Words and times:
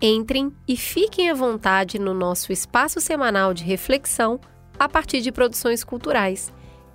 entrem 0.00 0.52
e 0.66 0.76
fiquem 0.76 1.28
à 1.28 1.34
vontade 1.34 1.98
no 1.98 2.14
nosso 2.14 2.52
espaço 2.52 3.00
semanal 3.00 3.52
de 3.52 3.64
reflexão 3.64 4.40
a 4.78 4.88
partir 4.88 5.20
de 5.20 5.32
produções 5.32 5.82
culturais. 5.82 6.52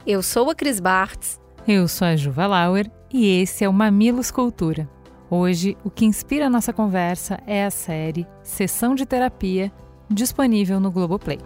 Eu 0.08 0.24
sou 0.24 0.50
a 0.50 0.56
Cris 0.56 0.80
Bartz. 0.80 1.40
Eu 1.68 1.88
sou 1.88 2.08
a 2.08 2.16
Juva 2.16 2.48
Lauer 2.48 2.90
e 3.14 3.42
esse 3.42 3.64
é 3.64 3.70
o 3.70 3.74
Mamilos 3.74 4.32
Cultura. 4.32 4.90
Hoje, 5.30 5.78
o 5.84 5.90
que 5.90 6.06
inspira 6.06 6.48
a 6.48 6.50
nossa 6.50 6.72
conversa 6.72 7.40
é 7.46 7.66
a 7.66 7.72
série 7.72 8.28
Sessão 8.44 8.96
de 8.96 9.06
Terapia, 9.06 9.72
disponível 10.10 10.80
no 10.80 10.92
Globoplay. 10.92 11.40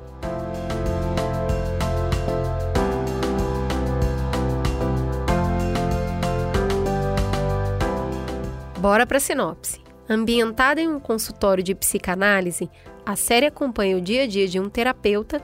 Bora 8.79 9.07
para 9.07 9.17
a 9.17 9.19
sinopse. 9.19 9.86
Ambientada 10.09 10.79
em 10.79 10.87
um 10.87 10.99
consultório 10.99 11.63
de 11.63 11.75
psicanálise, 11.75 12.69
a 13.05 13.15
série 13.17 13.45
acompanha 13.45 13.97
o 13.97 14.01
dia 14.01 14.23
a 14.23 14.27
dia 14.27 14.47
de 14.47 14.59
um 14.59 14.69
terapeuta 14.69 15.41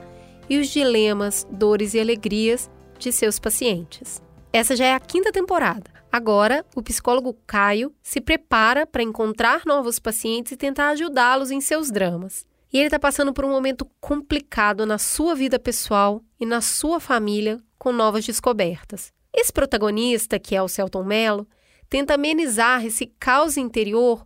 e 0.48 0.58
os 0.58 0.68
dilemas, 0.68 1.46
dores 1.50 1.92
e 1.92 2.00
alegrias 2.00 2.70
de 2.98 3.12
seus 3.12 3.38
pacientes. 3.38 4.22
Essa 4.52 4.74
já 4.74 4.86
é 4.86 4.94
a 4.94 5.00
quinta 5.00 5.30
temporada. 5.30 5.90
Agora, 6.10 6.64
o 6.74 6.82
psicólogo 6.82 7.36
Caio 7.46 7.92
se 8.02 8.20
prepara 8.20 8.86
para 8.86 9.02
encontrar 9.02 9.62
novos 9.66 9.98
pacientes 9.98 10.52
e 10.52 10.56
tentar 10.56 10.90
ajudá-los 10.90 11.50
em 11.50 11.60
seus 11.60 11.90
dramas. 11.90 12.46
E 12.72 12.78
ele 12.78 12.86
está 12.86 12.98
passando 12.98 13.32
por 13.34 13.44
um 13.44 13.50
momento 13.50 13.86
complicado 14.00 14.86
na 14.86 14.96
sua 14.96 15.34
vida 15.34 15.58
pessoal 15.58 16.22
e 16.40 16.46
na 16.46 16.60
sua 16.60 17.00
família 17.00 17.60
com 17.78 17.92
novas 17.92 18.24
descobertas. 18.24 19.12
Esse 19.32 19.52
protagonista, 19.52 20.38
que 20.38 20.56
é 20.56 20.62
o 20.62 20.68
Celton 20.68 21.04
Mello, 21.04 21.46
tenta 21.90 22.14
amenizar 22.14 22.86
esse 22.86 23.06
caos 23.06 23.56
interior 23.56 24.24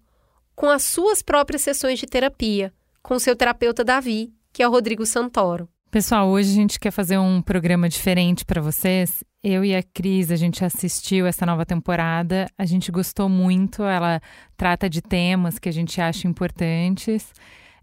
com 0.58 0.68
as 0.68 0.82
suas 0.82 1.22
próprias 1.22 1.62
sessões 1.62 2.00
de 2.00 2.06
terapia, 2.06 2.72
com 3.00 3.16
seu 3.20 3.36
terapeuta 3.36 3.84
Davi, 3.84 4.32
que 4.52 4.60
é 4.60 4.66
o 4.66 4.70
Rodrigo 4.72 5.06
Santoro. 5.06 5.68
Pessoal, 5.88 6.28
hoje 6.28 6.50
a 6.50 6.54
gente 6.54 6.80
quer 6.80 6.90
fazer 6.90 7.16
um 7.16 7.40
programa 7.40 7.88
diferente 7.88 8.44
para 8.44 8.60
vocês. 8.60 9.22
Eu 9.40 9.64
e 9.64 9.72
a 9.72 9.84
Cris, 9.84 10.32
a 10.32 10.36
gente 10.36 10.64
assistiu 10.64 11.28
essa 11.28 11.46
nova 11.46 11.64
temporada, 11.64 12.48
a 12.58 12.66
gente 12.66 12.90
gostou 12.90 13.28
muito, 13.28 13.84
ela 13.84 14.20
trata 14.56 14.90
de 14.90 15.00
temas 15.00 15.60
que 15.60 15.68
a 15.68 15.72
gente 15.72 16.00
acha 16.00 16.26
importantes. 16.26 17.32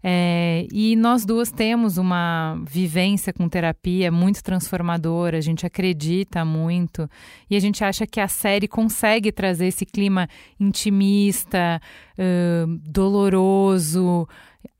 É, 0.02 0.66
e 0.72 0.94
nós 0.94 1.24
duas 1.24 1.50
temos 1.50 1.98
uma 1.98 2.62
vivência 2.68 3.32
com 3.32 3.48
terapia 3.48 4.10
muito 4.12 4.42
transformadora, 4.42 5.38
a 5.38 5.40
gente 5.40 5.66
acredita 5.66 6.44
muito 6.44 7.08
e 7.50 7.56
a 7.56 7.60
gente 7.60 7.82
acha 7.82 8.06
que 8.06 8.20
a 8.20 8.28
série 8.28 8.68
consegue 8.68 9.32
trazer 9.32 9.66
esse 9.66 9.84
clima 9.84 10.28
intimista, 10.60 11.80
uh, 12.18 12.66
doloroso, 12.88 14.28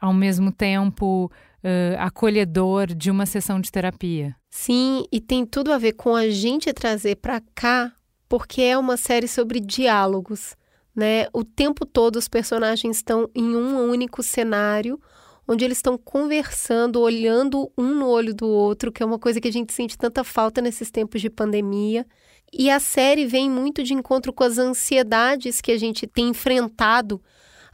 ao 0.01 0.13
mesmo 0.13 0.53
tempo 0.53 1.31
uh, 1.65 1.97
acolhedor 1.99 2.95
de 2.95 3.11
uma 3.11 3.27
sessão 3.27 3.61
de 3.61 3.71
terapia. 3.71 4.35
Sim, 4.51 5.05
e 5.11 5.21
tem 5.21 5.45
tudo 5.45 5.73
a 5.73 5.79
ver 5.79 5.93
com 5.93 6.15
a 6.15 6.29
gente 6.29 6.73
trazer 6.73 7.17
para 7.17 7.41
cá, 7.55 7.93
porque 8.29 8.63
é 8.63 8.79
uma 8.79 8.97
série 8.97 9.29
sobre 9.29 9.61
diálogos. 9.61 10.57
Né? 10.97 11.27
O 11.31 11.45
tempo 11.45 11.85
todo 11.85 12.17
os 12.17 12.27
personagens 12.27 12.97
estão 12.97 13.29
em 13.35 13.55
um 13.55 13.87
único 13.91 14.23
cenário, 14.23 14.99
onde 15.47 15.63
eles 15.63 15.77
estão 15.77 15.99
conversando, 15.99 17.01
olhando 17.01 17.71
um 17.77 17.95
no 17.95 18.09
olho 18.09 18.35
do 18.35 18.49
outro, 18.49 18.91
que 18.91 19.03
é 19.03 19.07
uma 19.07 19.19
coisa 19.19 19.39
que 19.39 19.47
a 19.47 19.53
gente 19.53 19.75
sente 19.75 19.99
tanta 19.99 20.25
falta 20.25 20.63
nesses 20.63 20.91
tempos 20.91 21.21
de 21.21 21.29
pandemia. 21.29 22.07
E 22.51 22.71
a 22.71 22.81
série 22.81 23.27
vem 23.27 23.51
muito 23.51 23.83
de 23.83 23.93
encontro 23.93 24.33
com 24.33 24.43
as 24.43 24.57
ansiedades 24.57 25.61
que 25.61 25.71
a 25.71 25.79
gente 25.79 26.07
tem 26.07 26.31
enfrentado 26.31 27.21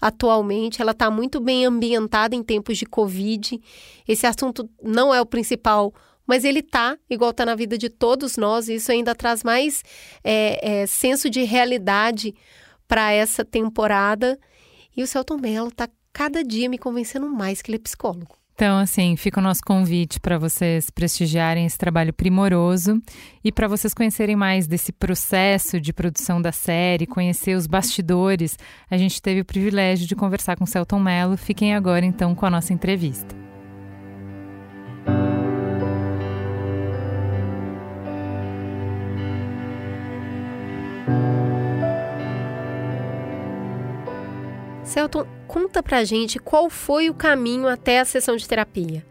atualmente. 0.01 0.83
Ela 0.83 0.91
está 0.91 1.09
muito 1.09 1.41
bem 1.41 1.65
ambientada 1.65 2.35
em 2.35 2.43
tempos 2.43 2.77
de 2.77 2.87
Covid. 2.87 3.61
Esse 4.09 4.27
assunto 4.27 4.69
não 4.83 5.15
é 5.15 5.21
o 5.21 5.27
principal, 5.27 5.95
mas 6.27 6.45
ele 6.45 6.61
tá, 6.61 6.99
igual 7.09 7.33
tá 7.33 7.47
na 7.47 7.55
vida 7.55 7.79
de 7.79 7.89
todos 7.89 8.37
nós, 8.37 8.69
e 8.69 8.75
isso 8.75 8.91
ainda 8.91 9.15
traz 9.15 9.45
mais 9.45 9.85
é, 10.25 10.81
é, 10.83 10.87
senso 10.87 11.31
de 11.31 11.45
realidade 11.45 12.35
para 12.93 13.11
essa 13.11 13.43
temporada. 13.43 14.39
E 14.95 15.03
o 15.03 15.07
Celton 15.07 15.39
Mello 15.39 15.69
está 15.69 15.89
cada 16.13 16.45
dia 16.45 16.69
me 16.69 16.77
convencendo 16.77 17.27
mais 17.27 17.63
que 17.63 17.71
ele 17.71 17.77
é 17.77 17.79
psicólogo. 17.79 18.37
Então, 18.55 18.77
assim, 18.77 19.17
fica 19.17 19.41
o 19.41 19.43
nosso 19.43 19.63
convite 19.65 20.21
para 20.21 20.37
vocês 20.37 20.91
prestigiarem 20.91 21.65
esse 21.65 21.79
trabalho 21.79 22.13
primoroso 22.13 23.01
e 23.43 23.51
para 23.51 23.67
vocês 23.67 23.95
conhecerem 23.95 24.37
mais 24.37 24.67
desse 24.67 24.93
processo 24.93 25.81
de 25.81 25.91
produção 25.91 26.41
da 26.43 26.53
série, 26.53 27.07
conhecer 27.07 27.57
os 27.57 27.67
bastidores. 27.67 28.59
A 28.91 28.99
gente 28.99 29.23
teve 29.23 29.41
o 29.41 29.45
privilégio 29.45 30.07
de 30.07 30.15
conversar 30.15 30.59
com 30.59 30.67
Celton 30.67 31.01
Mello. 31.01 31.39
Fiquem 31.39 31.75
agora, 31.75 32.05
então, 32.05 32.35
com 32.35 32.45
a 32.45 32.51
nossa 32.51 32.75
entrevista. 32.75 33.35
Celton, 44.93 45.27
conta 45.49 45.83
pra 45.83 46.05
gente 46.05 46.39
qual 46.39 46.69
foi 46.69 47.09
o 47.09 47.15
caminho 47.15 47.67
até 47.67 47.99
a 47.99 48.05
sessão 48.05 48.37
de 48.37 48.47
terapia. 48.47 49.03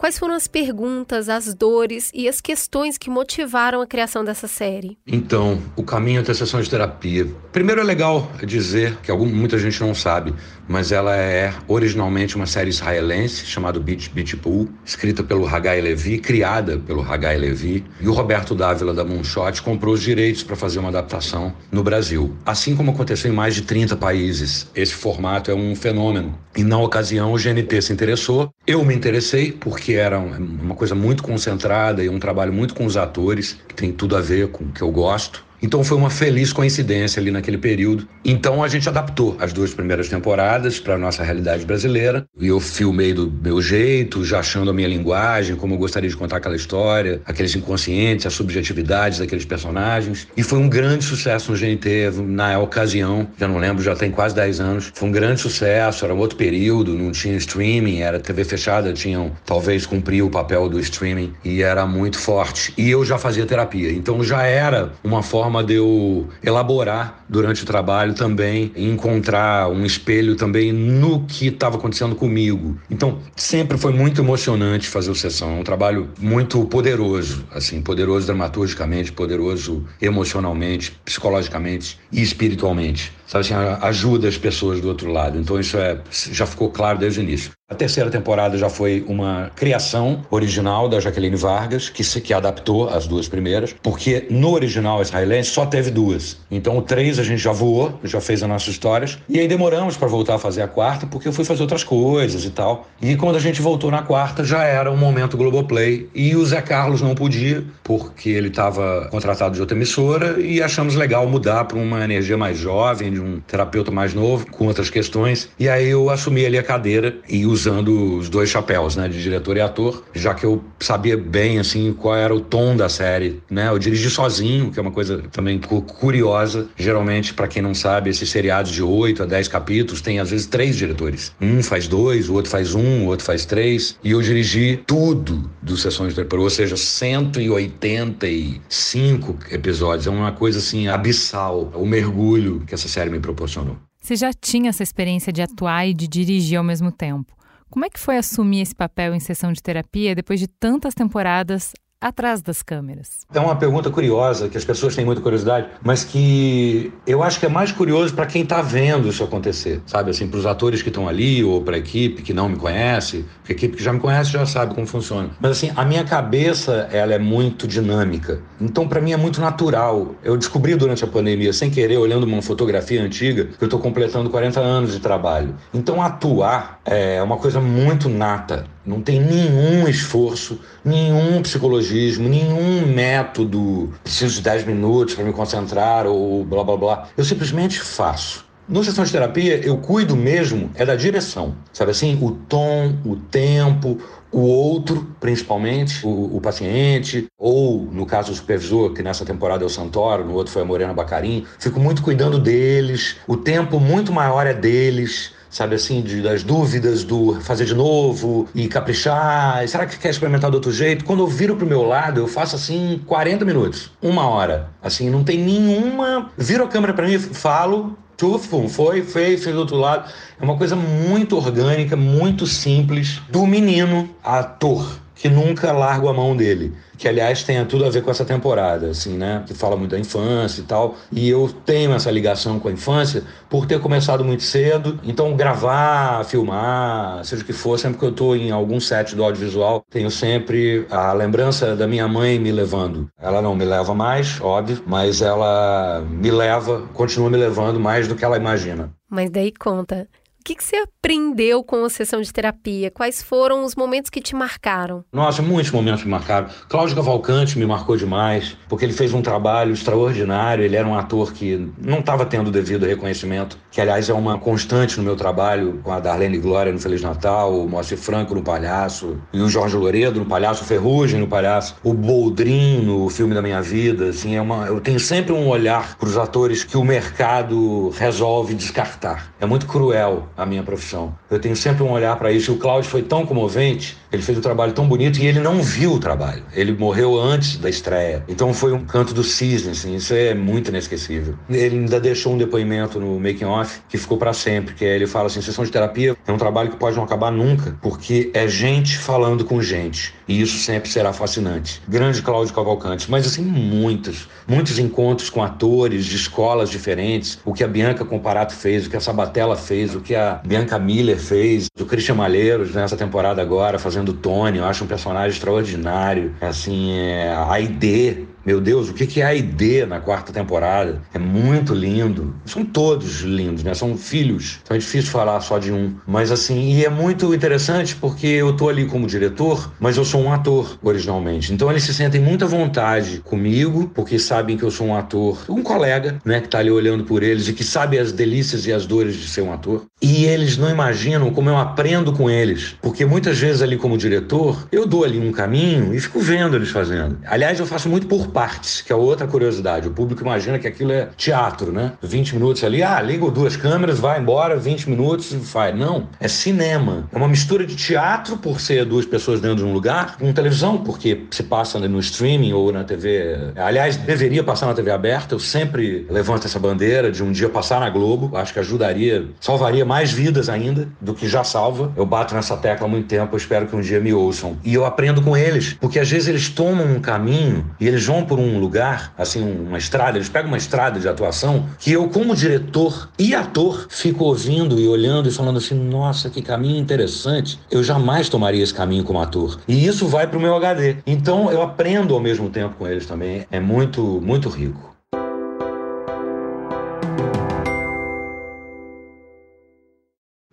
Quais 0.00 0.18
foram 0.18 0.32
as 0.32 0.48
perguntas, 0.48 1.28
as 1.28 1.52
dores 1.52 2.10
e 2.14 2.26
as 2.26 2.40
questões 2.40 2.96
que 2.96 3.10
motivaram 3.10 3.82
a 3.82 3.86
criação 3.86 4.24
dessa 4.24 4.48
série? 4.48 4.96
Então, 5.06 5.60
o 5.76 5.82
caminho 5.82 6.22
até 6.22 6.32
a 6.32 6.34
sessão 6.34 6.58
de 6.62 6.70
terapia. 6.70 7.26
Primeiro 7.52 7.82
é 7.82 7.84
legal 7.84 8.32
dizer 8.42 8.96
que 9.02 9.10
algum, 9.10 9.26
muita 9.26 9.58
gente 9.58 9.78
não 9.82 9.94
sabe, 9.94 10.32
mas 10.66 10.90
ela 10.90 11.14
é 11.14 11.52
originalmente 11.68 12.34
uma 12.34 12.46
série 12.46 12.70
israelense 12.70 13.44
chamada 13.44 13.78
Beach 13.78 14.08
Beach 14.08 14.38
Pool, 14.38 14.70
escrita 14.86 15.22
pelo 15.22 15.46
Hagai 15.46 15.82
Levi, 15.82 16.18
criada 16.18 16.78
pelo 16.78 17.02
Hagai 17.02 17.36
Levi, 17.36 17.84
e 18.00 18.08
o 18.08 18.14
Roberto 18.14 18.54
Dávila 18.54 18.94
da 18.94 19.04
Moonshot 19.04 19.60
comprou 19.60 19.92
os 19.92 20.00
direitos 20.00 20.42
para 20.42 20.56
fazer 20.56 20.78
uma 20.78 20.88
adaptação 20.88 21.52
no 21.70 21.82
Brasil. 21.82 22.34
Assim 22.46 22.74
como 22.74 22.92
aconteceu 22.92 23.30
em 23.30 23.34
mais 23.34 23.54
de 23.54 23.62
30 23.62 23.98
países, 23.98 24.70
esse 24.74 24.94
formato 24.94 25.50
é 25.50 25.54
um 25.54 25.76
fenômeno. 25.76 26.38
E 26.56 26.64
na 26.64 26.78
ocasião 26.78 27.34
o 27.34 27.36
GNT 27.36 27.82
se 27.82 27.92
interessou, 27.92 28.50
eu 28.66 28.82
me 28.82 28.94
interessei 28.94 29.52
porque 29.52 29.89
que 29.90 29.96
era 29.96 30.20
uma 30.20 30.76
coisa 30.76 30.94
muito 30.94 31.20
concentrada 31.20 32.04
e 32.04 32.08
um 32.08 32.20
trabalho 32.20 32.52
muito 32.52 32.74
com 32.74 32.86
os 32.86 32.96
atores, 32.96 33.58
que 33.66 33.74
tem 33.74 33.90
tudo 33.90 34.16
a 34.16 34.20
ver 34.20 34.48
com 34.52 34.62
o 34.62 34.68
que 34.68 34.82
eu 34.82 34.90
gosto. 34.92 35.44
Então 35.62 35.84
foi 35.84 35.96
uma 35.96 36.10
feliz 36.10 36.52
coincidência 36.52 37.20
ali 37.20 37.30
naquele 37.30 37.58
período. 37.58 38.08
Então 38.24 38.62
a 38.62 38.68
gente 38.68 38.88
adaptou 38.88 39.36
as 39.38 39.52
duas 39.52 39.74
primeiras 39.74 40.08
temporadas 40.08 40.80
para 40.80 40.94
a 40.94 40.98
nossa 40.98 41.22
realidade 41.22 41.64
brasileira. 41.64 42.26
E 42.38 42.48
eu 42.48 42.60
filmei 42.60 43.12
do 43.12 43.30
meu 43.30 43.60
jeito, 43.60 44.24
já 44.24 44.40
achando 44.40 44.70
a 44.70 44.74
minha 44.74 44.88
linguagem, 44.88 45.56
como 45.56 45.74
eu 45.74 45.78
gostaria 45.78 46.08
de 46.08 46.16
contar 46.16 46.38
aquela 46.38 46.56
história, 46.56 47.20
aqueles 47.24 47.54
inconscientes, 47.54 48.26
as 48.26 48.32
subjetividades 48.32 49.18
daqueles 49.18 49.44
personagens. 49.44 50.26
E 50.36 50.42
foi 50.42 50.58
um 50.58 50.68
grande 50.68 51.04
sucesso 51.04 51.52
no 51.52 51.58
GNT 51.58 52.10
na 52.26 52.58
ocasião, 52.58 53.28
já 53.38 53.46
não 53.46 53.58
lembro, 53.58 53.82
já 53.82 53.94
tem 53.94 54.10
quase 54.10 54.34
10 54.34 54.60
anos. 54.60 54.92
Foi 54.94 55.08
um 55.08 55.12
grande 55.12 55.40
sucesso, 55.40 56.04
era 56.04 56.14
um 56.14 56.18
outro 56.18 56.36
período, 56.36 56.94
não 56.94 57.12
tinha 57.12 57.36
streaming, 57.36 58.00
era 58.00 58.18
TV 58.18 58.44
fechada, 58.44 58.92
tinham 58.92 59.32
talvez 59.44 59.84
cumprir 59.86 60.22
o 60.22 60.30
papel 60.30 60.68
do 60.68 60.80
streaming 60.80 61.32
e 61.44 61.62
era 61.62 61.86
muito 61.86 62.18
forte. 62.18 62.72
E 62.78 62.90
eu 62.90 63.04
já 63.04 63.18
fazia 63.18 63.44
terapia, 63.44 63.92
então 63.92 64.22
já 64.22 64.42
era 64.44 64.92
uma 65.02 65.22
forma 65.22 65.49
forma 65.50 65.64
de 65.64 65.74
eu 65.74 66.28
elaborar 66.44 67.19
durante 67.30 67.62
o 67.62 67.66
trabalho 67.66 68.12
também, 68.12 68.72
encontrar 68.76 69.70
um 69.70 69.86
espelho 69.86 70.34
também 70.34 70.72
no 70.72 71.24
que 71.26 71.46
estava 71.46 71.76
acontecendo 71.76 72.16
comigo. 72.16 72.76
Então, 72.90 73.20
sempre 73.36 73.78
foi 73.78 73.92
muito 73.92 74.20
emocionante 74.20 74.88
fazer 74.88 75.10
o 75.10 75.14
Sessão. 75.14 75.56
É 75.56 75.60
um 75.60 75.64
trabalho 75.64 76.10
muito 76.18 76.64
poderoso, 76.64 77.46
assim, 77.52 77.80
poderoso 77.80 78.26
dramaturgicamente, 78.26 79.12
poderoso 79.12 79.86
emocionalmente, 80.02 80.92
psicologicamente 81.04 81.98
e 82.10 82.20
espiritualmente. 82.20 83.12
Sabe 83.26 83.44
assim, 83.44 83.54
ajuda 83.82 84.26
as 84.26 84.36
pessoas 84.36 84.80
do 84.80 84.88
outro 84.88 85.12
lado. 85.12 85.38
Então, 85.38 85.60
isso 85.60 85.78
é, 85.78 86.00
já 86.32 86.44
ficou 86.44 86.68
claro 86.68 86.98
desde 86.98 87.20
o 87.20 87.22
início. 87.22 87.52
A 87.70 87.74
terceira 87.76 88.10
temporada 88.10 88.58
já 88.58 88.68
foi 88.68 89.04
uma 89.06 89.52
criação 89.54 90.22
original 90.28 90.88
da 90.88 90.98
Jaqueline 90.98 91.36
Vargas, 91.36 91.88
que 91.88 92.02
se 92.02 92.20
que 92.20 92.34
adaptou 92.34 92.88
as 92.88 93.06
duas 93.06 93.28
primeiras, 93.28 93.72
porque 93.80 94.26
no 94.28 94.50
original 94.50 95.00
israelense 95.00 95.50
só 95.50 95.64
teve 95.64 95.88
duas. 95.88 96.36
Então 96.50 96.76
o 96.76 96.82
três 96.82 97.19
a 97.20 97.24
gente 97.24 97.42
já 97.42 97.52
voou, 97.52 97.98
já 98.04 98.20
fez 98.20 98.42
as 98.42 98.48
nossas 98.48 98.68
histórias. 98.68 99.18
E 99.28 99.38
aí 99.38 99.46
demoramos 99.46 99.96
para 99.96 100.08
voltar 100.08 100.34
a 100.34 100.38
fazer 100.38 100.62
a 100.62 100.68
quarta, 100.68 101.06
porque 101.06 101.28
eu 101.28 101.32
fui 101.32 101.44
fazer 101.44 101.62
outras 101.62 101.84
coisas 101.84 102.44
e 102.44 102.50
tal. 102.50 102.88
E 103.00 103.16
quando 103.16 103.36
a 103.36 103.40
gente 103.40 103.60
voltou 103.60 103.90
na 103.90 104.02
quarta, 104.02 104.44
já 104.44 104.64
era 104.64 104.90
o 104.90 104.94
um 104.94 104.96
momento 104.96 105.36
Globoplay. 105.36 106.08
E 106.14 106.34
o 106.34 106.44
Zé 106.44 106.60
Carlos 106.60 107.00
não 107.00 107.14
podia, 107.14 107.64
porque 107.84 108.30
ele 108.30 108.48
estava 108.48 109.08
contratado 109.10 109.54
de 109.54 109.60
outra 109.60 109.76
emissora, 109.76 110.40
e 110.40 110.62
achamos 110.62 110.94
legal 110.94 111.28
mudar 111.28 111.64
para 111.64 111.78
uma 111.78 112.02
energia 112.04 112.36
mais 112.36 112.58
jovem, 112.58 113.12
de 113.12 113.20
um 113.20 113.40
terapeuta 113.40 113.90
mais 113.90 114.14
novo, 114.14 114.46
com 114.50 114.66
outras 114.66 114.90
questões. 114.90 115.48
E 115.58 115.68
aí 115.68 115.88
eu 115.88 116.10
assumi 116.10 116.44
ali 116.44 116.58
a 116.58 116.62
cadeira 116.62 117.16
e 117.28 117.46
usando 117.46 118.18
os 118.18 118.28
dois 118.28 118.48
chapéus, 118.48 118.96
né, 118.96 119.08
de 119.08 119.22
diretor 119.22 119.56
e 119.56 119.60
ator, 119.60 120.02
já 120.14 120.34
que 120.34 120.44
eu 120.44 120.62
sabia 120.78 121.16
bem, 121.16 121.58
assim, 121.58 121.92
qual 121.92 122.16
era 122.16 122.34
o 122.34 122.40
tom 122.40 122.76
da 122.76 122.88
série, 122.88 123.40
né? 123.50 123.68
Eu 123.68 123.78
dirigi 123.78 124.10
sozinho, 124.10 124.70
que 124.70 124.78
é 124.78 124.82
uma 124.82 124.90
coisa 124.90 125.22
também 125.30 125.58
curiosa. 125.58 126.68
Geralmente, 126.76 127.09
para 127.34 127.48
quem 127.48 127.62
não 127.62 127.74
sabe, 127.74 128.10
esses 128.10 128.30
seriados 128.30 128.70
de 128.70 128.80
8 128.82 129.24
a 129.24 129.26
10 129.26 129.48
capítulos 129.48 130.00
tem 130.00 130.20
às 130.20 130.30
vezes 130.30 130.46
três 130.46 130.76
diretores. 130.76 131.34
Um 131.40 131.60
faz 131.62 131.88
dois, 131.88 132.28
o 132.28 132.34
outro 132.34 132.50
faz 132.50 132.74
um, 132.74 133.04
o 133.04 133.06
outro 133.06 133.24
faz 133.24 133.44
três. 133.44 133.98
E 134.02 134.10
eu 134.12 134.22
dirigi 134.22 134.82
tudo 134.86 135.50
do 135.62 135.76
Sessões 135.76 136.08
de 136.10 136.14
Terapia, 136.16 136.40
ou 136.40 136.50
seja, 136.50 136.76
185 136.76 139.38
episódios. 139.50 140.06
É 140.06 140.10
uma 140.10 140.32
coisa 140.32 140.58
assim 140.58 140.88
abissal, 140.88 141.70
o 141.74 141.84
mergulho 141.84 142.62
que 142.66 142.74
essa 142.74 142.88
série 142.88 143.10
me 143.10 143.20
proporcionou. 143.20 143.76
Você 144.00 144.16
já 144.16 144.32
tinha 144.32 144.70
essa 144.70 144.82
experiência 144.82 145.32
de 145.32 145.42
atuar 145.42 145.86
e 145.86 145.94
de 145.94 146.08
dirigir 146.08 146.56
ao 146.56 146.64
mesmo 146.64 146.90
tempo. 146.90 147.36
Como 147.68 147.84
é 147.84 147.90
que 147.90 148.00
foi 148.00 148.16
assumir 148.16 148.62
esse 148.62 148.74
papel 148.74 149.14
em 149.14 149.20
sessão 149.20 149.52
de 149.52 149.62
terapia 149.62 150.14
depois 150.14 150.40
de 150.40 150.48
tantas 150.48 150.94
temporadas 150.94 151.74
atrás 152.00 152.40
das 152.40 152.62
câmeras? 152.62 153.26
É 153.32 153.38
uma 153.38 153.54
pergunta 153.54 153.90
curiosa, 153.90 154.48
que 154.48 154.56
as 154.56 154.64
pessoas 154.64 154.96
têm 154.96 155.04
muita 155.04 155.20
curiosidade, 155.20 155.68
mas 155.82 156.02
que 156.02 156.92
eu 157.06 157.22
acho 157.22 157.38
que 157.38 157.46
é 157.46 157.48
mais 157.48 157.70
curioso 157.70 158.14
para 158.14 158.26
quem 158.26 158.42
está 158.42 158.62
vendo 158.62 159.08
isso 159.08 159.22
acontecer, 159.22 159.82
sabe? 159.86 160.10
Assim, 160.10 160.26
para 160.26 160.38
os 160.38 160.46
atores 160.46 160.82
que 160.82 160.88
estão 160.88 161.06
ali 161.08 161.44
ou 161.44 161.60
para 161.62 161.76
a 161.76 161.78
equipe 161.78 162.22
que 162.22 162.32
não 162.32 162.48
me 162.48 162.56
conhece, 162.56 163.24
porque 163.38 163.52
a 163.52 163.56
equipe 163.56 163.76
que 163.76 163.82
já 163.82 163.92
me 163.92 164.00
conhece 164.00 164.30
já 164.30 164.46
sabe 164.46 164.74
como 164.74 164.86
funciona. 164.86 165.30
Mas 165.40 165.52
assim, 165.52 165.70
a 165.76 165.84
minha 165.84 166.04
cabeça, 166.04 166.88
ela 166.90 167.12
é 167.12 167.18
muito 167.18 167.68
dinâmica. 167.68 168.40
Então, 168.60 168.88
para 168.88 169.00
mim 169.00 169.12
é 169.12 169.16
muito 169.16 169.40
natural. 169.40 170.14
Eu 170.22 170.36
descobri 170.36 170.74
durante 170.74 171.04
a 171.04 171.06
pandemia, 171.06 171.52
sem 171.52 171.70
querer, 171.70 171.98
olhando 171.98 172.24
uma 172.24 172.42
fotografia 172.42 173.02
antiga, 173.02 173.44
que 173.44 173.62
eu 173.62 173.66
estou 173.66 173.80
completando 173.80 174.30
40 174.30 174.60
anos 174.60 174.92
de 174.92 175.00
trabalho. 175.00 175.54
Então, 175.74 176.02
atuar 176.02 176.80
é 176.84 177.22
uma 177.22 177.36
coisa 177.36 177.60
muito 177.60 178.08
nata. 178.08 178.64
Não 178.84 179.02
tem 179.02 179.20
nenhum 179.20 179.86
esforço, 179.86 180.58
nenhum 180.84 181.42
psicologismo, 181.42 182.28
nenhum 182.28 182.86
método. 182.86 183.92
Preciso 184.02 184.36
de 184.36 184.42
10 184.42 184.64
minutos 184.64 185.14
para 185.14 185.24
me 185.24 185.32
concentrar 185.32 186.06
ou 186.06 186.44
blá 186.44 186.64
blá 186.64 186.76
blá. 186.76 187.08
Eu 187.16 187.24
simplesmente 187.24 187.80
faço. 187.80 188.48
No 188.70 188.84
sessão 188.84 189.04
de 189.04 189.10
terapia, 189.10 189.56
eu 189.66 189.76
cuido 189.78 190.14
mesmo 190.14 190.70
é 190.76 190.86
da 190.86 190.94
direção. 190.94 191.56
Sabe 191.72 191.90
assim? 191.90 192.16
O 192.22 192.30
tom, 192.30 192.96
o 193.04 193.16
tempo, 193.16 193.98
o 194.30 194.42
outro, 194.42 195.12
principalmente, 195.18 196.06
o, 196.06 196.36
o, 196.36 196.40
paciente, 196.40 197.26
ou 197.36 197.82
no 197.90 198.06
caso 198.06 198.30
o 198.30 198.34
supervisor, 198.34 198.92
que 198.92 199.02
nessa 199.02 199.24
temporada 199.24 199.64
é 199.64 199.66
o 199.66 199.68
Santoro, 199.68 200.24
no 200.24 200.34
outro 200.34 200.52
foi 200.52 200.62
a 200.62 200.64
Morena 200.64 200.94
Bacarim. 200.94 201.44
Fico 201.58 201.80
muito 201.80 202.00
cuidando 202.00 202.38
deles, 202.38 203.16
o 203.26 203.36
tempo 203.36 203.80
muito 203.80 204.12
maior 204.12 204.46
é 204.46 204.54
deles 204.54 205.32
sabe 205.50 205.74
assim, 205.74 206.00
de, 206.00 206.22
das 206.22 206.42
dúvidas 206.44 207.02
do 207.02 207.40
fazer 207.40 207.64
de 207.64 207.74
novo 207.74 208.48
e 208.54 208.68
caprichar. 208.68 209.66
Será 209.68 209.84
que 209.84 209.98
quer 209.98 210.10
experimentar 210.10 210.48
de 210.48 210.56
outro 210.56 210.72
jeito? 210.72 211.04
Quando 211.04 211.20
eu 211.20 211.26
viro 211.26 211.56
pro 211.56 211.66
meu 211.66 211.82
lado, 211.82 212.20
eu 212.20 212.28
faço 212.28 212.54
assim 212.56 213.02
40 213.06 213.44
minutos, 213.44 213.90
uma 214.00 214.26
hora. 214.26 214.70
Assim, 214.80 215.10
não 215.10 215.24
tem 215.24 215.38
nenhuma. 215.38 216.30
Viro 216.38 216.64
a 216.64 216.68
câmera 216.68 216.94
para 216.94 217.06
mim, 217.06 217.18
falo, 217.18 217.98
tchufum, 218.16 218.68
foi, 218.68 219.02
fez, 219.02 219.42
fez 219.42 219.54
do 219.54 219.60
outro 219.60 219.76
lado. 219.76 220.10
É 220.40 220.44
uma 220.44 220.56
coisa 220.56 220.76
muito 220.76 221.36
orgânica, 221.36 221.96
muito 221.96 222.46
simples, 222.46 223.20
do 223.28 223.44
menino 223.44 224.08
ator 224.22 225.00
que 225.20 225.28
nunca 225.28 225.70
largo 225.70 226.08
a 226.08 226.14
mão 226.14 226.34
dele. 226.34 226.72
Que, 226.96 227.06
aliás, 227.06 227.42
tem 227.42 227.62
tudo 227.66 227.84
a 227.84 227.90
ver 227.90 228.02
com 228.02 228.10
essa 228.10 228.24
temporada, 228.24 228.88
assim, 228.88 229.16
né? 229.16 229.44
Que 229.46 229.52
fala 229.52 229.76
muito 229.76 229.90
da 229.90 229.98
infância 229.98 230.60
e 230.62 230.64
tal. 230.64 230.96
E 231.12 231.28
eu 231.28 231.50
tenho 231.64 231.92
essa 231.92 232.10
ligação 232.10 232.58
com 232.58 232.68
a 232.68 232.72
infância 232.72 233.22
por 233.48 233.66
ter 233.66 233.80
começado 233.80 234.24
muito 234.24 234.42
cedo. 234.42 234.98
Então, 235.04 235.36
gravar, 235.36 236.24
filmar, 236.24 237.22
seja 237.24 237.42
o 237.42 237.44
que 237.44 237.52
for, 237.52 237.78
sempre 237.78 237.98
que 237.98 238.04
eu 238.04 238.10
estou 238.10 238.34
em 238.34 238.50
algum 238.50 238.80
set 238.80 239.14
do 239.14 239.22
audiovisual, 239.22 239.84
tenho 239.90 240.10
sempre 240.10 240.86
a 240.90 241.12
lembrança 241.12 241.76
da 241.76 241.86
minha 241.86 242.08
mãe 242.08 242.38
me 242.38 242.50
levando. 242.50 243.08
Ela 243.20 243.42
não 243.42 243.54
me 243.54 243.64
leva 243.64 243.94
mais, 243.94 244.40
óbvio, 244.40 244.82
mas 244.86 245.20
ela 245.20 246.02
me 246.08 246.30
leva, 246.30 246.86
continua 246.94 247.28
me 247.28 247.36
levando 247.36 247.78
mais 247.78 248.08
do 248.08 248.14
que 248.14 248.24
ela 248.24 248.38
imagina. 248.38 248.90
Mas 249.08 249.28
daí 249.30 249.52
conta, 249.52 250.06
o 250.40 250.42
que, 250.42 250.54
que 250.54 250.64
você 250.64 250.76
aprendeu 250.76 251.62
com 251.62 251.84
a 251.84 251.90
sessão 251.90 252.22
de 252.22 252.32
terapia? 252.32 252.90
Quais 252.90 253.22
foram 253.22 253.62
os 253.62 253.74
momentos 253.74 254.08
que 254.08 254.22
te 254.22 254.34
marcaram? 254.34 255.04
Nossa, 255.12 255.42
muitos 255.42 255.70
momentos 255.70 256.02
me 256.02 256.10
marcaram. 256.10 256.48
Cláudio 256.66 256.96
Cavalcante 256.96 257.58
me 257.58 257.66
marcou 257.66 257.94
demais, 257.94 258.56
porque 258.66 258.86
ele 258.86 258.94
fez 258.94 259.12
um 259.12 259.20
trabalho 259.20 259.72
extraordinário. 259.72 260.64
Ele 260.64 260.76
era 260.76 260.88
um 260.88 260.94
ator 260.94 261.34
que 261.34 261.70
não 261.78 261.98
estava 261.98 262.24
tendo 262.24 262.48
o 262.48 262.50
devido 262.50 262.86
reconhecimento, 262.86 263.58
que 263.70 263.82
aliás 263.82 264.08
é 264.08 264.14
uma 264.14 264.38
constante 264.38 264.96
no 264.96 265.02
meu 265.02 265.14
trabalho, 265.14 265.78
com 265.82 265.92
a 265.92 266.00
Darlene 266.00 266.38
Glória 266.38 266.72
no 266.72 266.78
Feliz 266.78 267.02
Natal, 267.02 267.54
o 267.54 267.68
Moacir 267.68 267.98
Franco 267.98 268.34
no 268.34 268.42
Palhaço, 268.42 269.20
e 269.34 269.40
o 269.42 269.48
Jorge 269.48 269.76
Loredo 269.76 270.20
no 270.20 270.26
Palhaço, 270.26 270.64
o 270.64 270.66
Ferrugem 270.66 271.20
no 271.20 271.28
Palhaço, 271.28 271.76
o 271.84 271.92
Boldrin 271.92 272.80
no 272.80 273.10
Filme 273.10 273.34
da 273.34 273.42
Minha 273.42 273.60
Vida. 273.60 274.08
Assim, 274.08 274.36
é 274.36 274.40
uma... 274.40 274.66
Eu 274.66 274.80
tenho 274.80 274.98
sempre 274.98 275.34
um 275.34 275.48
olhar 275.48 275.98
para 275.98 276.08
os 276.08 276.16
atores 276.16 276.64
que 276.64 276.78
o 276.78 276.84
mercado 276.84 277.90
resolve 277.90 278.54
descartar. 278.54 279.34
É 279.38 279.44
muito 279.44 279.66
cruel 279.66 280.29
a 280.40 280.46
minha 280.46 280.62
profissão. 280.62 281.14
Eu 281.30 281.38
tenho 281.38 281.54
sempre 281.54 281.82
um 281.82 281.90
olhar 281.90 282.16
para 282.16 282.32
isso. 282.32 282.50
E 282.50 282.54
o 282.54 282.58
Cláudio 282.58 282.90
foi 282.90 283.02
tão 283.02 283.26
comovente, 283.26 283.96
ele 284.10 284.22
fez 284.22 284.38
um 284.38 284.40
trabalho 284.40 284.72
tão 284.72 284.88
bonito 284.88 285.18
e 285.20 285.26
ele 285.26 285.38
não 285.38 285.62
viu 285.62 285.92
o 285.92 286.00
trabalho. 286.00 286.42
Ele 286.54 286.72
morreu 286.72 287.20
antes 287.20 287.58
da 287.58 287.68
estreia. 287.68 288.24
Então 288.26 288.54
foi 288.54 288.72
um 288.72 288.84
canto 288.84 289.12
do 289.12 289.22
cisne, 289.22 289.72
assim, 289.72 289.94
isso 289.94 290.14
é 290.14 290.34
muito 290.34 290.68
inesquecível. 290.68 291.34
Ele 291.48 291.76
ainda 291.76 292.00
deixou 292.00 292.32
um 292.32 292.38
depoimento 292.38 292.98
no 292.98 293.20
making 293.20 293.44
off 293.44 293.82
que 293.88 293.98
ficou 293.98 294.16
para 294.16 294.32
sempre, 294.32 294.74
que 294.74 294.84
é, 294.84 294.96
ele 294.96 295.06
fala 295.06 295.26
assim, 295.26 295.42
sessão 295.42 295.64
de 295.64 295.70
terapia 295.70 296.16
é 296.26 296.32
um 296.32 296.38
trabalho 296.38 296.70
que 296.70 296.76
pode 296.76 296.96
não 296.96 297.04
acabar 297.04 297.30
nunca, 297.30 297.76
porque 297.82 298.30
é 298.32 298.48
gente 298.48 298.96
falando 298.96 299.44
com 299.44 299.60
gente. 299.60 300.14
E 300.26 300.40
isso 300.40 300.58
sempre 300.58 300.88
será 300.88 301.12
fascinante. 301.12 301.82
Grande 301.86 302.22
Cláudio 302.22 302.54
Cavalcante, 302.54 303.10
mas 303.10 303.26
assim 303.26 303.42
muitos, 303.42 304.28
muitos 304.48 304.78
encontros 304.78 305.28
com 305.28 305.42
atores 305.42 306.06
de 306.06 306.16
escolas 306.16 306.70
diferentes, 306.70 307.38
o 307.44 307.52
que 307.52 307.62
a 307.62 307.68
Bianca 307.68 308.04
Comparato 308.04 308.54
fez, 308.54 308.86
o 308.86 308.90
que 308.90 308.96
a 308.96 309.00
Sabatella 309.00 309.56
fez, 309.56 309.94
o 309.94 310.00
que 310.00 310.14
a 310.14 310.29
Bianca 310.34 310.78
Miller 310.78 311.18
fez, 311.18 311.68
o 311.78 311.84
Christian 311.84 312.14
Malheiros 312.14 312.74
nessa 312.74 312.96
temporada 312.96 313.40
agora, 313.40 313.78
fazendo 313.78 314.12
Tony, 314.12 314.58
eu 314.58 314.64
acho 314.64 314.84
um 314.84 314.86
personagem 314.86 315.30
extraordinário. 315.30 316.34
Assim, 316.40 316.92
é, 316.92 317.34
a 317.34 317.60
ID 317.60 318.28
meu 318.44 318.60
Deus, 318.60 318.88
o 318.88 318.94
que 318.94 319.20
é 319.20 319.24
a 319.24 319.34
ID 319.34 319.86
na 319.86 320.00
quarta 320.00 320.32
temporada? 320.32 321.02
É 321.12 321.18
muito 321.18 321.74
lindo. 321.74 322.34
São 322.46 322.64
todos 322.64 323.20
lindos, 323.20 323.62
né? 323.62 323.74
São 323.74 323.96
filhos. 323.96 324.60
Então 324.62 324.76
é 324.76 324.80
difícil 324.80 325.10
falar 325.10 325.40
só 325.40 325.58
de 325.58 325.72
um. 325.72 325.94
Mas 326.06 326.32
assim, 326.32 326.74
e 326.74 326.84
é 326.84 326.90
muito 326.90 327.34
interessante 327.34 327.94
porque 327.96 328.26
eu 328.26 328.56
tô 328.56 328.68
ali 328.68 328.86
como 328.86 329.06
diretor, 329.06 329.72
mas 329.78 329.96
eu 329.96 330.04
sou 330.04 330.22
um 330.22 330.32
ator 330.32 330.78
originalmente. 330.82 331.52
Então 331.52 331.70
eles 331.70 331.82
se 331.82 331.92
sentem 331.92 332.20
muita 332.20 332.46
vontade 332.46 333.20
comigo, 333.24 333.90
porque 333.94 334.18
sabem 334.18 334.56
que 334.56 334.62
eu 334.62 334.70
sou 334.70 334.86
um 334.86 334.96
ator, 334.96 335.44
um 335.48 335.62
colega, 335.62 336.18
né, 336.24 336.40
que 336.40 336.48
tá 336.48 336.58
ali 336.58 336.70
olhando 336.70 337.04
por 337.04 337.22
eles 337.22 337.48
e 337.48 337.52
que 337.52 337.64
sabe 337.64 337.98
as 337.98 338.12
delícias 338.12 338.66
e 338.66 338.72
as 338.72 338.86
dores 338.86 339.16
de 339.16 339.28
ser 339.28 339.42
um 339.42 339.52
ator. 339.52 339.84
E 340.00 340.24
eles 340.24 340.56
não 340.56 340.70
imaginam 340.70 341.30
como 341.30 341.50
eu 341.50 341.58
aprendo 341.58 342.12
com 342.12 342.30
eles, 342.30 342.74
porque 342.80 343.04
muitas 343.04 343.38
vezes 343.38 343.60
ali 343.60 343.76
como 343.76 343.98
diretor, 343.98 344.66
eu 344.72 344.86
dou 344.86 345.04
ali 345.04 345.18
um 345.18 345.30
caminho 345.30 345.94
e 345.94 346.00
fico 346.00 346.20
vendo 346.20 346.56
eles 346.56 346.70
fazendo. 346.70 347.18
Aliás, 347.26 347.60
eu 347.60 347.66
faço 347.66 347.88
muito 347.88 348.06
por 348.06 348.29
partes, 348.30 348.80
que 348.80 348.92
é 348.92 348.96
outra 348.96 349.26
curiosidade. 349.26 349.88
O 349.88 349.90
público 349.90 350.22
imagina 350.22 350.58
que 350.58 350.66
aquilo 350.66 350.92
é 350.92 351.08
teatro, 351.16 351.72
né? 351.72 351.92
20 352.02 352.34
minutos 352.34 352.64
ali, 352.64 352.82
ah, 352.82 353.00
liga 353.00 353.30
duas 353.30 353.56
câmeras, 353.56 353.98
vai 353.98 354.20
embora, 354.20 354.56
20 354.56 354.88
minutos 354.88 355.32
e 355.32 355.38
faz. 355.38 355.76
Não, 355.76 356.08
é 356.18 356.28
cinema. 356.28 357.08
É 357.12 357.16
uma 357.16 357.28
mistura 357.28 357.66
de 357.66 357.76
teatro, 357.76 358.36
por 358.36 358.60
ser 358.60 358.84
duas 358.84 359.04
pessoas 359.04 359.40
dentro 359.40 359.58
de 359.58 359.64
um 359.64 359.72
lugar, 359.72 360.16
com 360.16 360.32
televisão, 360.32 360.78
porque 360.78 361.26
se 361.30 361.42
passa 361.42 361.78
no 361.78 362.00
streaming 362.00 362.52
ou 362.52 362.72
na 362.72 362.84
TV. 362.84 363.52
Aliás, 363.56 363.96
deveria 363.96 364.42
passar 364.42 364.66
na 364.66 364.74
TV 364.74 364.90
aberta. 364.90 365.34
Eu 365.34 365.38
sempre 365.38 366.06
levanto 366.08 366.46
essa 366.46 366.58
bandeira 366.58 367.10
de 367.10 367.22
um 367.22 367.32
dia 367.32 367.48
passar 367.48 367.80
na 367.80 367.90
Globo. 367.90 368.36
Acho 368.36 368.52
que 368.52 368.58
ajudaria, 368.58 369.26
salvaria 369.40 369.84
mais 369.84 370.10
vidas 370.10 370.48
ainda 370.48 370.88
do 371.00 371.14
que 371.14 371.28
já 371.28 371.44
salva. 371.44 371.92
Eu 371.96 372.06
bato 372.06 372.34
nessa 372.34 372.56
tecla 372.56 372.86
há 372.86 372.90
muito 372.90 373.06
tempo, 373.06 373.34
eu 373.34 373.38
espero 373.38 373.66
que 373.66 373.76
um 373.76 373.80
dia 373.80 374.00
me 374.00 374.12
ouçam. 374.12 374.56
E 374.64 374.74
eu 374.74 374.84
aprendo 374.84 375.22
com 375.22 375.36
eles, 375.36 375.74
porque 375.74 375.98
às 375.98 376.10
vezes 376.10 376.28
eles 376.28 376.48
tomam 376.48 376.86
um 376.86 377.00
caminho 377.00 377.66
e 377.78 377.86
eles 377.86 378.04
vão 378.04 378.19
por 378.24 378.38
um 378.38 378.58
lugar, 378.58 379.12
assim, 379.16 379.42
uma 379.42 379.78
estrada, 379.78 380.18
eles 380.18 380.28
pegam 380.28 380.48
uma 380.48 380.56
estrada 380.56 380.98
de 380.98 381.08
atuação, 381.08 381.66
que 381.78 381.92
eu, 381.92 382.08
como 382.08 382.34
diretor 382.34 383.08
e 383.18 383.34
ator, 383.34 383.86
fico 383.88 384.24
ouvindo 384.24 384.78
e 384.78 384.88
olhando 384.88 385.28
e 385.28 385.32
falando 385.32 385.58
assim: 385.58 385.74
nossa, 385.74 386.30
que 386.30 386.42
caminho 386.42 386.78
interessante. 386.78 387.58
Eu 387.70 387.82
jamais 387.82 388.28
tomaria 388.28 388.62
esse 388.62 388.74
caminho 388.74 389.04
como 389.04 389.20
ator. 389.20 389.58
E 389.66 389.86
isso 389.86 390.06
vai 390.06 390.26
para 390.26 390.38
o 390.38 390.40
meu 390.40 390.54
HD. 390.56 390.96
Então 391.06 391.50
eu 391.50 391.62
aprendo 391.62 392.14
ao 392.14 392.20
mesmo 392.20 392.50
tempo 392.50 392.76
com 392.76 392.86
eles 392.86 393.06
também. 393.06 393.46
É 393.50 393.60
muito, 393.60 394.20
muito 394.22 394.48
rico. 394.48 394.89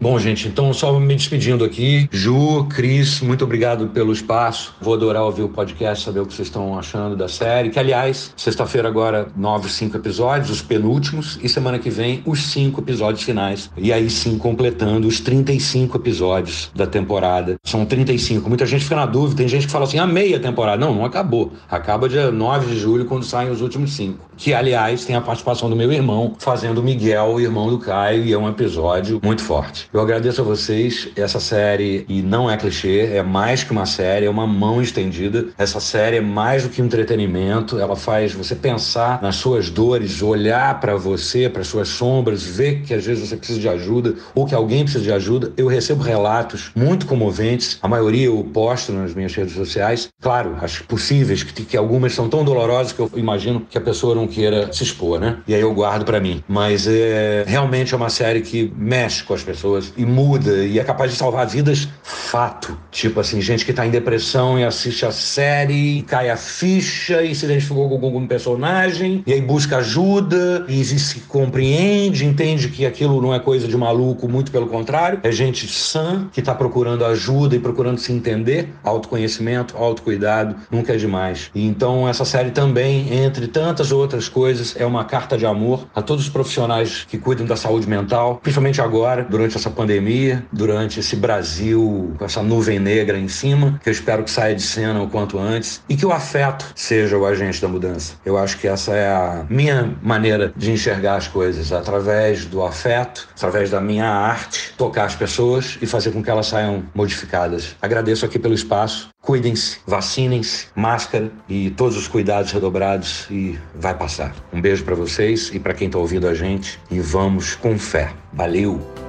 Bom, 0.10 0.18
gente, 0.18 0.48
então 0.48 0.72
só 0.72 0.98
me 0.98 1.14
despedindo 1.14 1.66
aqui. 1.66 2.08
Ju, 2.14 2.66
Cris, 2.70 3.20
muito 3.20 3.44
obrigado 3.44 3.88
pelo 3.88 4.14
espaço. 4.14 4.74
Vou 4.80 4.94
adorar 4.94 5.22
ouvir 5.24 5.44
o 5.44 5.50
podcast, 5.50 6.06
saber 6.06 6.22
o 6.22 6.26
que 6.26 6.34
vocês 6.34 6.48
estão 6.48 6.80
achando 6.80 7.14
da 7.14 7.28
série. 7.28 7.70
Que, 7.70 7.78
aliás, 7.78 8.32
sexta-feira 8.38 8.88
agora, 8.88 9.28
novos 9.36 9.74
cinco 9.74 9.98
episódios, 9.98 10.50
os 10.50 10.62
penúltimos, 10.62 11.38
e 11.44 11.50
semana 11.50 11.78
que 11.78 11.90
vem, 11.90 12.22
os 12.26 12.40
cinco 12.40 12.80
episódios 12.80 13.22
finais. 13.22 13.70
E 13.76 13.92
aí 13.92 14.10
sim, 14.10 14.38
completando 14.38 15.10
os 15.10 15.20
35 15.20 15.98
episódios 15.98 16.72
da 16.74 16.88
temporada. 16.88 17.58
São 17.66 17.86
35. 17.86 18.48
Muita 18.48 18.66
gente 18.66 18.86
fica 18.86 18.96
na 18.96 19.06
dúvida, 19.06 19.40
tem 19.40 19.48
gente 19.50 19.66
que 19.66 19.74
fala 19.74 19.84
assim, 19.84 20.00
a 20.00 20.08
meia 20.08 20.40
temporada. 20.40 20.78
Não, 20.78 20.96
não 20.96 21.04
acabou. 21.04 21.52
Acaba 21.70 22.08
dia 22.08 22.32
9 22.32 22.68
de 22.68 22.80
julho, 22.80 23.04
quando 23.04 23.26
saem 23.26 23.52
os 23.52 23.60
últimos 23.60 23.92
cinco. 23.92 24.26
Que, 24.38 24.54
aliás, 24.54 25.04
tem 25.04 25.18
a 25.18 25.22
participação 25.22 25.70
do 25.70 25.76
meu 25.76 25.92
irmão, 25.92 26.34
fazendo 26.40 26.82
Miguel, 26.82 27.34
o 27.34 27.42
irmão 27.42 27.70
do 27.70 27.78
Caio, 27.78 28.24
e 28.24 28.32
é 28.32 28.38
um 28.38 28.48
episódio 28.48 29.20
muito 29.22 29.42
forte. 29.42 29.90
Eu 29.98 30.04
agradeço 30.04 30.42
a 30.42 30.44
vocês. 30.44 31.10
Essa 31.16 31.40
série, 31.40 32.06
e 32.08 32.22
não 32.22 32.52
é 32.52 32.56
clichê, 32.56 33.16
é 33.16 33.24
mais 33.24 33.64
que 33.64 33.72
uma 33.72 33.88
série, 33.88 34.28
é 34.28 34.30
uma 34.30 34.46
mão 34.46 34.80
estendida. 34.80 35.48
Essa 35.58 35.80
série 35.80 36.18
é 36.18 36.22
mais 36.22 36.62
do 36.62 36.70
que 36.70 36.84
entretenimento. 36.84 37.80
Ela 37.80 37.96
faz 37.96 38.32
você 38.32 38.54
pensar 38.54 39.20
nas 39.24 39.38
suas 39.38 39.72
dores, 39.72 40.22
olhar 40.22 40.80
para 40.80 40.96
você, 40.96 41.50
para 41.50 41.64
suas 41.64 41.88
sombras, 41.88 42.44
ver 42.44 42.84
que 42.84 42.94
às 42.94 43.04
vezes 43.08 43.28
você 43.28 43.36
precisa 43.36 43.60
de 43.60 43.68
ajuda 43.68 44.14
ou 44.36 44.46
que 44.46 44.54
alguém 44.54 44.84
precisa 44.84 45.04
de 45.04 45.12
ajuda. 45.12 45.52
Eu 45.58 45.66
recebo 45.66 46.04
relatos 46.04 46.70
muito 46.76 47.08
comoventes. 47.08 47.80
A 47.82 47.88
maioria 47.88 48.28
eu 48.28 48.48
posto 48.54 48.92
nas 48.92 49.16
minhas 49.16 49.34
redes 49.34 49.56
sociais. 49.56 50.10
Claro, 50.22 50.58
acho 50.62 50.84
possíveis, 50.84 51.42
que, 51.42 51.66
que 51.66 51.76
algumas 51.76 52.14
são 52.14 52.30
tão 52.30 52.46
dolorosas 52.46 52.94
que 52.94 53.00
eu 53.00 53.10
imagino 53.16 53.66
que 53.68 53.80
a 53.80 53.82
pessoa 53.82 54.14
não 54.14 54.28
queira 54.28 54.72
se 54.72 54.84
expor, 54.84 55.20
né? 55.20 55.40
E 55.48 55.56
aí 55.56 55.62
eu 55.62 55.74
guardo 55.74 56.06
para 56.06 56.20
mim. 56.20 56.44
Mas 56.48 56.86
é 56.88 57.44
realmente 57.48 57.96
é 57.96 57.98
uma 57.98 58.10
série 58.10 58.42
que 58.42 58.72
mexe 58.78 59.24
com 59.24 59.34
as 59.34 59.42
pessoas 59.42 59.87
e 59.96 60.06
muda 60.06 60.66
e 60.66 60.80
é 60.80 60.84
capaz 60.84 61.12
de 61.12 61.18
salvar 61.18 61.48
vidas 61.48 61.88
fato. 62.28 62.78
Tipo 62.92 63.20
assim, 63.20 63.42
gente 63.42 63.66
que 63.66 63.74
tá 63.74 63.86
em 63.86 63.90
depressão 63.90 64.60
e 64.60 64.64
assiste 64.64 65.06
a 65.06 65.12
série, 65.12 66.02
cai 66.04 66.30
a 66.30 66.38
ficha 66.38 67.24
e 67.24 67.34
se 67.34 67.46
identificou 67.46 67.88
com 67.88 68.06
algum 68.06 68.28
personagem 68.28 69.24
e 69.26 69.34
aí 69.34 69.42
busca 69.42 69.78
ajuda 69.78 70.66
e 70.68 70.84
se 70.84 71.22
compreende, 71.22 72.26
entende 72.26 72.70
que 72.70 72.86
aquilo 72.86 73.22
não 73.22 73.34
é 73.34 73.40
coisa 73.40 73.68
de 73.68 73.78
maluco, 73.78 74.28
muito 74.28 74.52
pelo 74.52 74.68
contrário. 74.68 75.20
É 75.24 75.32
gente 75.32 75.68
sã 75.68 76.28
que 76.32 76.42
tá 76.42 76.54
procurando 76.54 77.06
ajuda 77.06 77.56
e 77.56 77.60
procurando 77.60 78.00
se 78.00 78.12
entender, 78.12 78.70
autoconhecimento, 78.84 79.78
autocuidado, 79.78 80.56
nunca 80.70 80.94
é 80.94 80.98
demais. 80.98 81.50
E 81.56 81.66
então 81.66 82.08
essa 82.08 82.26
série 82.26 82.52
também, 82.52 83.14
entre 83.14 83.48
tantas 83.48 83.92
outras 83.92 84.28
coisas, 84.28 84.76
é 84.78 84.86
uma 84.86 85.06
carta 85.06 85.38
de 85.38 85.46
amor 85.46 85.88
a 85.96 86.02
todos 86.02 86.26
os 86.26 86.30
profissionais 86.30 87.06
que 87.08 87.18
cuidam 87.18 87.46
da 87.46 87.56
saúde 87.56 87.88
mental, 87.88 88.40
principalmente 88.42 88.82
agora, 88.82 89.26
durante 89.30 89.56
essa 89.56 89.70
pandemia, 89.70 90.46
durante 90.52 91.00
esse 91.00 91.16
Brasil 91.16 92.17
com 92.18 92.26
essa 92.26 92.42
nuvem 92.42 92.80
negra 92.80 93.18
em 93.18 93.28
cima, 93.28 93.80
que 93.82 93.90
eu 93.90 93.94
espero 93.94 94.24
que 94.24 94.32
saia 94.32 94.56
de 94.56 94.62
cena 94.62 95.02
o 95.02 95.10
quanto 95.10 95.38
antes 95.40 95.82
e 95.88 95.96
que 95.96 96.06
o 96.06 96.12
afeto 96.12 96.66
seja 96.76 97.18
o 97.18 97.26
agente 97.26 97.62
da 97.62 97.68
mudança. 97.68 98.16
Eu 98.26 98.38
acho 98.38 98.58
que 98.58 98.68
essa 98.68 98.94
é 98.94 99.08
a 99.08 99.46
minha 99.50 99.96
maneira 100.02 100.54
de 100.56 100.72
enxergar 100.72 101.16
as 101.16 101.28
coisas, 101.28 101.72
através 101.72 102.46
do 102.46 102.64
afeto, 102.64 103.28
através 103.36 103.70
da 103.70 103.80
minha 103.80 104.08
arte, 104.08 104.74
tocar 104.78 105.06
as 105.06 105.16
pessoas 105.16 105.78
e 105.82 105.86
fazer 105.86 106.12
com 106.12 106.24
que 106.24 106.30
elas 106.30 106.48
saiam 106.48 106.84
modificadas. 106.94 107.76
Agradeço 107.82 108.26
aqui 108.26 108.40
pelo 108.40 108.54
espaço. 108.54 109.10
Cuidem-se, 109.22 109.80
vacinem-se, 109.86 110.68
máscara 110.74 111.30
e 111.50 111.70
todos 111.72 111.98
os 111.98 112.08
cuidados 112.08 112.52
redobrados 112.52 113.28
e 113.30 113.60
vai 113.76 113.94
passar. 113.94 114.34
Um 114.54 114.62
beijo 114.62 114.86
para 114.86 114.96
vocês 114.96 115.52
e 115.54 115.60
para 115.60 115.74
quem 115.74 115.88
está 115.88 116.00
ouvindo 116.00 116.28
a 116.28 116.34
gente 116.34 116.80
e 116.90 117.00
vamos 117.00 117.56
com 117.56 117.78
fé. 117.78 118.14
Valeu! 118.32 119.07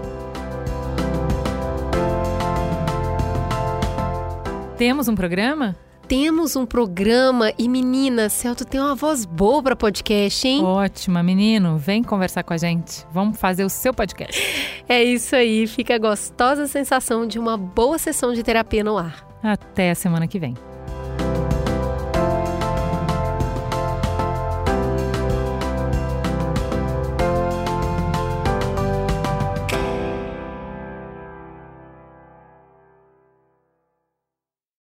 Temos 4.79 5.09
um 5.09 5.15
programa? 5.17 5.75
Temos 6.07 6.55
um 6.55 6.65
programa 6.65 7.53
e 7.59 7.69
menina, 7.69 8.29
Celto 8.29 8.65
tem 8.65 8.81
uma 8.81 8.95
voz 8.95 9.25
boa 9.25 9.61
para 9.61 9.75
podcast, 9.75 10.47
hein? 10.47 10.63
Ótima, 10.63 11.21
menino. 11.21 11.77
Vem 11.77 12.01
conversar 12.01 12.45
com 12.45 12.55
a 12.55 12.57
gente. 12.57 13.05
Vamos 13.13 13.41
fazer 13.41 13.65
o 13.65 13.69
seu 13.69 13.93
podcast. 13.93 14.41
É 14.89 15.03
isso 15.03 15.35
aí, 15.35 15.67
fica 15.67 15.97
a 15.97 15.99
gostosa 15.99 16.69
sensação 16.69 17.27
de 17.27 17.41
uma 17.41 17.57
boa 17.59 17.99
sessão 17.99 18.33
de 18.33 18.41
terapia 18.45 18.85
no 18.85 18.97
ar. 18.97 19.27
Até 19.43 19.91
a 19.91 19.97
semana 19.97 20.29
que 20.29 20.39
vem. 20.39 20.55